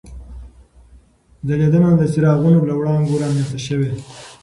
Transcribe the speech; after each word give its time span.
ځلېدنه 1.47 1.89
د 1.99 2.03
څراغونو 2.13 2.59
له 2.69 2.73
وړانګو 2.79 3.19
رامنځته 3.23 3.59
شوې. 3.67 3.91